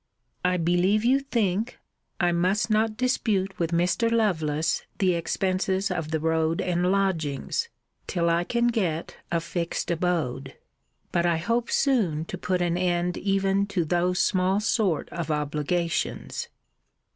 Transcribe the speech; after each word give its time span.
I 0.43 0.57
believe 0.57 1.05
you 1.05 1.19
think, 1.19 1.77
I 2.19 2.31
must 2.31 2.71
not 2.71 2.97
dispute 2.97 3.59
with 3.59 3.69
Mr. 3.71 4.11
Lovelace 4.11 4.83
the 4.97 5.13
expenses 5.13 5.91
of 5.91 6.09
the 6.09 6.19
road 6.19 6.59
and 6.59 6.91
lodgings, 6.91 7.69
till 8.07 8.27
I 8.27 8.43
can 8.43 8.69
get 8.69 9.17
a 9.31 9.39
fixed 9.39 9.91
abode. 9.91 10.55
But 11.11 11.27
I 11.27 11.37
hope 11.37 11.69
soon 11.69 12.25
to 12.25 12.37
put 12.39 12.63
an 12.63 12.77
end 12.79 13.15
even 13.15 13.67
to 13.67 13.85
those 13.85 14.17
small 14.17 14.59
sort 14.59 15.07
of 15.09 15.29
obligations. 15.29 16.47